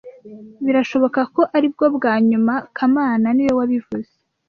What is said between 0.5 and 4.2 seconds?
Birashoboka ko aribwo bwa nyuma kamana niwe wabivuze